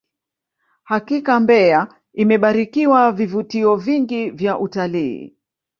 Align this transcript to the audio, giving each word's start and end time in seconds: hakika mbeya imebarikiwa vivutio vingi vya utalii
hakika 0.83 1.39
mbeya 1.39 1.87
imebarikiwa 2.13 3.11
vivutio 3.11 3.75
vingi 3.75 4.29
vya 4.29 4.59
utalii 4.59 5.35